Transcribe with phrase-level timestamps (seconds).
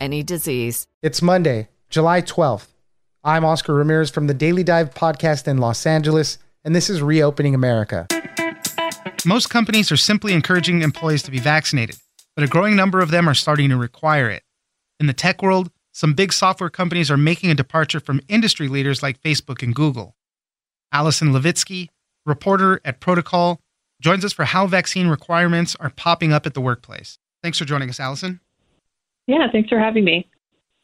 [0.00, 0.86] any disease.
[1.02, 2.66] It's Monday, July 12th.
[3.24, 7.54] I'm Oscar Ramirez from the Daily Dive podcast in Los Angeles, and this is Reopening
[7.54, 8.06] America.
[9.24, 11.96] Most companies are simply encouraging employees to be vaccinated,
[12.34, 14.42] but a growing number of them are starting to require it.
[14.98, 19.02] In the tech world, some big software companies are making a departure from industry leaders
[19.02, 20.16] like Facebook and Google.
[20.90, 21.88] Allison Levitsky,
[22.26, 23.60] reporter at Protocol,
[24.00, 27.18] joins us for how vaccine requirements are popping up at the workplace.
[27.42, 28.40] Thanks for joining us, Allison.
[29.26, 30.28] Yeah, thanks for having me.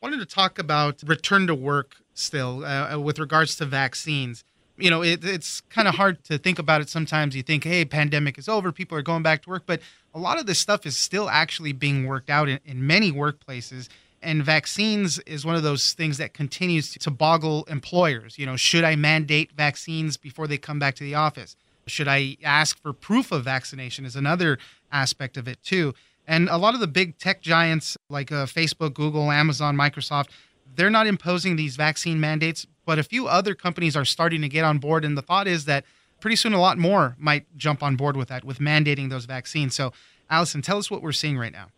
[0.02, 4.44] wanted to talk about return to work still uh, with regards to vaccines.
[4.76, 7.34] You know, it, it's kind of hard to think about it sometimes.
[7.34, 9.80] You think, hey, pandemic is over, people are going back to work, but
[10.14, 13.88] a lot of this stuff is still actually being worked out in, in many workplaces.
[14.22, 18.38] And vaccines is one of those things that continues to boggle employers.
[18.38, 21.56] You know, should I mandate vaccines before they come back to the office?
[21.86, 24.04] Should I ask for proof of vaccination?
[24.04, 24.58] Is another
[24.92, 25.94] aspect of it, too.
[26.28, 30.28] And a lot of the big tech giants like uh, Facebook, Google, Amazon, Microsoft,
[30.76, 34.62] they're not imposing these vaccine mandates, but a few other companies are starting to get
[34.62, 35.06] on board.
[35.06, 35.84] And the thought is that
[36.20, 39.74] pretty soon a lot more might jump on board with that, with mandating those vaccines.
[39.74, 39.92] So,
[40.28, 41.68] Allison, tell us what we're seeing right now.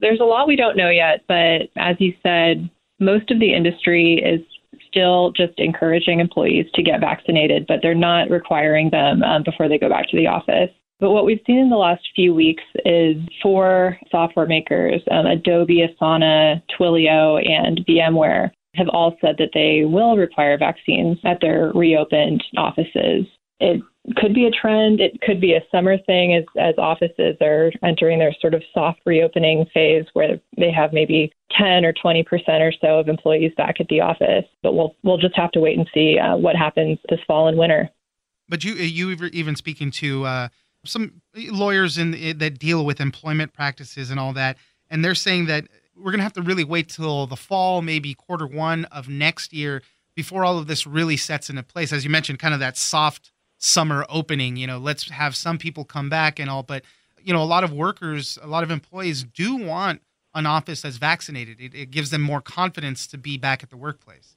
[0.00, 2.68] There's a lot we don't know yet, but as you said,
[3.00, 4.40] most of the industry is
[4.86, 9.78] still just encouraging employees to get vaccinated, but they're not requiring them um, before they
[9.78, 10.70] go back to the office.
[11.02, 15.84] But what we've seen in the last few weeks is four software makers, um, Adobe,
[15.84, 22.44] Asana, Twilio, and VMware, have all said that they will require vaccines at their reopened
[22.56, 23.26] offices.
[23.58, 23.82] It
[24.14, 25.00] could be a trend.
[25.00, 29.00] It could be a summer thing as, as offices are entering their sort of soft
[29.04, 33.80] reopening phase where they have maybe 10 or 20 percent or so of employees back
[33.80, 34.44] at the office.
[34.62, 37.58] But we'll we'll just have to wait and see uh, what happens this fall and
[37.58, 37.90] winter.
[38.48, 40.48] But you you even speaking to uh,
[40.84, 44.56] some lawyers in eh, that deal with employment practices and all that,
[44.90, 45.66] and they're saying that
[45.96, 49.52] we're going to have to really wait till the fall, maybe quarter one of next
[49.52, 49.82] year,
[50.14, 51.92] before all of this really sets into place.
[51.92, 54.56] As you mentioned, kind of that soft summer opening.
[54.56, 56.82] You know, let's have some people come back and all, but
[57.22, 60.02] you know, a lot of workers, a lot of employees do want
[60.34, 61.60] an office that's vaccinated.
[61.60, 64.36] It, it gives them more confidence to be back at the workplace.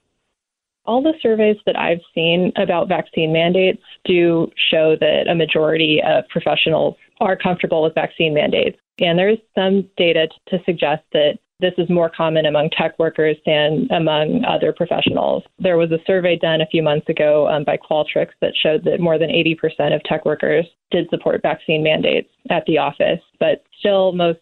[0.85, 6.27] All the surveys that I've seen about vaccine mandates do show that a majority of
[6.29, 8.77] professionals are comfortable with vaccine mandates.
[8.99, 13.87] And there's some data to suggest that this is more common among tech workers than
[13.91, 15.43] among other professionals.
[15.57, 18.99] There was a survey done a few months ago um, by Qualtrics that showed that
[18.99, 24.11] more than 80% of tech workers did support vaccine mandates at the office, but still
[24.11, 24.39] most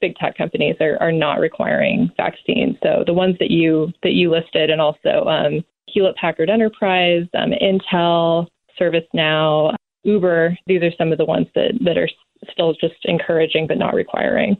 [0.00, 2.76] big tech companies are, are not requiring vaccines.
[2.82, 7.52] So the ones that you that you listed, and also um, Hewlett Packard Enterprise, um,
[7.62, 8.48] Intel,
[8.78, 12.08] ServiceNow, Uber, these are some of the ones that, that are
[12.50, 14.56] still just encouraging but not requiring.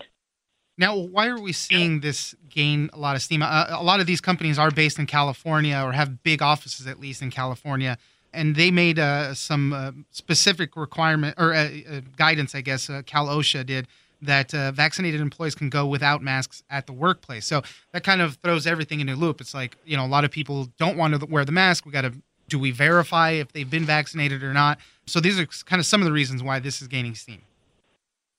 [0.76, 3.42] Now, why are we seeing this gain a lot of steam?
[3.42, 6.98] Uh, a lot of these companies are based in California or have big offices, at
[6.98, 7.96] least in California.
[8.32, 13.02] And they made uh, some uh, specific requirement or uh, uh, guidance, I guess, uh,
[13.06, 13.86] Cal OSHA did,
[14.22, 17.46] that vaccinated employees can go without masks at the workplace.
[17.46, 17.62] So
[17.92, 19.40] that kind of throws everything in a loop.
[19.40, 21.84] It's like, you know, a lot of people don't want to wear the mask.
[21.84, 22.14] We got to,
[22.48, 24.78] do we verify if they've been vaccinated or not?
[25.06, 27.42] So these are kind of some of the reasons why this is gaining steam.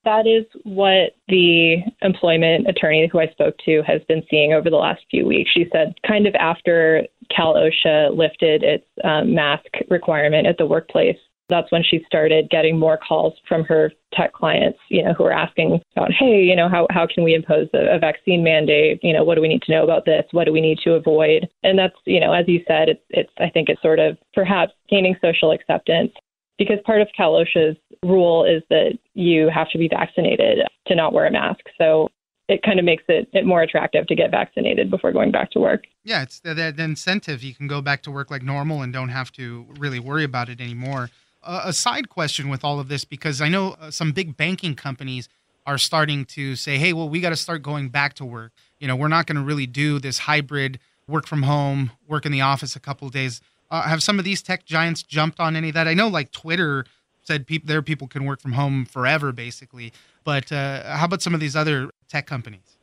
[0.03, 4.75] That is what the employment attorney who I spoke to has been seeing over the
[4.75, 5.49] last few weeks.
[5.51, 11.17] She said, kind of after Cal OSHA lifted its um, mask requirement at the workplace,
[11.49, 15.31] that's when she started getting more calls from her tech clients, you know, who are
[15.31, 18.99] asking about, hey, you know, how, how can we impose a, a vaccine mandate?
[19.03, 20.23] You know, what do we need to know about this?
[20.31, 21.47] What do we need to avoid?
[21.63, 24.73] And that's, you know, as you said, it's, it's I think it's sort of perhaps
[24.89, 26.11] gaining social acceptance
[26.57, 31.13] because part of Cal OSHA's rule is that you have to be vaccinated to not
[31.13, 31.61] wear a mask.
[31.77, 32.09] So
[32.47, 35.59] it kind of makes it, it more attractive to get vaccinated before going back to
[35.59, 35.85] work.
[36.03, 37.43] Yeah, it's the, the incentive.
[37.43, 40.49] You can go back to work like normal and don't have to really worry about
[40.49, 41.09] it anymore.
[41.45, 45.29] A side question with all of this, because I know uh, some big banking companies
[45.65, 48.51] are starting to say, hey, well, we got to start going back to work.
[48.79, 52.31] You know, we're not going to really do this hybrid work from home, work in
[52.31, 53.41] the office a couple days.
[53.69, 55.87] Uh, have some of these tech giants jumped on any of that?
[55.87, 56.85] I know, like Twitter
[57.21, 59.91] said, people their people can work from home forever, basically.
[60.23, 62.74] But uh, how about some of these other tech companies?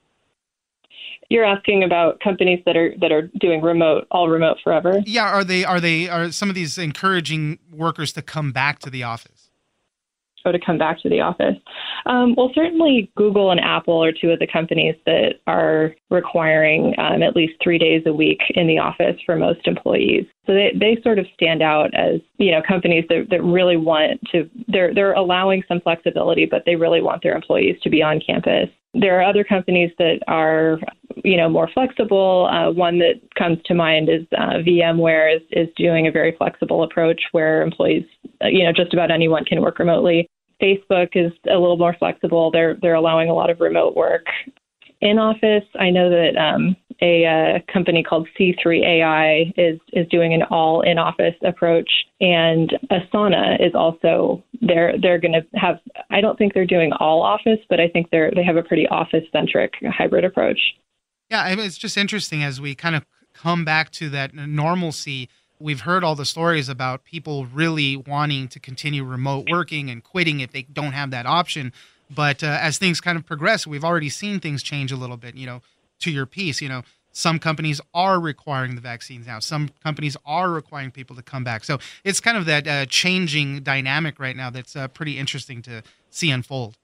[1.32, 5.00] You're asking about companies that are that are doing remote, all remote forever.
[5.06, 8.90] Yeah, are they are they are some of these encouraging workers to come back to
[8.90, 9.50] the office?
[10.44, 11.55] Oh, to come back to the office?
[12.05, 17.23] Um, well, certainly Google and Apple are two of the companies that are requiring um,
[17.23, 20.26] at least three days a week in the office for most employees.
[20.46, 24.20] So they, they sort of stand out as you know companies that, that really want
[24.32, 28.20] to they're they're allowing some flexibility, but they really want their employees to be on
[28.20, 28.69] campus.
[28.94, 30.79] There are other companies that are
[31.24, 32.48] you know more flexible.
[32.50, 36.82] Uh, one that comes to mind is uh, VMware is, is doing a very flexible
[36.82, 38.04] approach where employees
[38.44, 40.28] uh, you know just about anyone can work remotely.
[40.62, 42.50] Facebook is a little more flexible.
[42.50, 44.26] They're they're allowing a lot of remote work.
[45.00, 50.32] In office, I know that um, a uh, company called C3 AI is is doing
[50.32, 51.90] an all in office approach,
[52.20, 55.80] and Asana is also they're they're going to have.
[56.10, 58.86] I don't think they're doing all office, but I think they're they have a pretty
[58.86, 60.60] office centric hybrid approach.
[61.32, 66.05] Yeah, it's just interesting as we kind of come back to that normalcy we've heard
[66.05, 70.62] all the stories about people really wanting to continue remote working and quitting if they
[70.62, 71.73] don't have that option.
[72.11, 75.34] But uh, as things kind of progress, we've already seen things change a little bit.
[75.34, 75.62] You know,
[76.00, 76.82] to your piece, you know,
[77.12, 79.38] some companies are requiring the vaccines now.
[79.38, 81.64] Some companies are requiring people to come back.
[81.64, 85.82] So it's kind of that uh, changing dynamic right now that's uh, pretty interesting to
[86.11, 86.76] see unfold.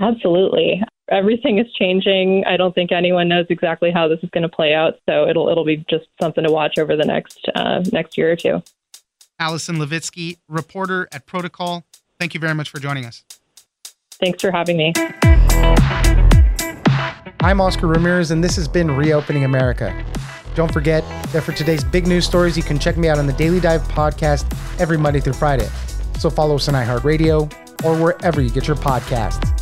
[0.00, 2.44] Absolutely everything is changing.
[2.46, 5.48] I don't think anyone knows exactly how this is going to play out, so it'll
[5.48, 8.62] it'll be just something to watch over the next uh, next year or two.
[9.38, 11.84] Allison Levitsky, reporter at Protocol.
[12.18, 13.24] Thank you very much for joining us.
[14.12, 14.92] Thanks for having me.
[17.40, 20.04] I'm Oscar Ramirez, and this has been Reopening America.
[20.54, 21.02] Don't forget
[21.32, 23.82] that for today's big news stories, you can check me out on the Daily Dive
[23.88, 24.44] podcast
[24.78, 25.68] every Monday through Friday.
[26.20, 27.52] So follow us on iHeartRadio
[27.84, 29.61] or wherever you get your podcasts.